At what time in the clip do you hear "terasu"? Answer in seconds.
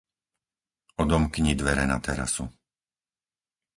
2.09-2.43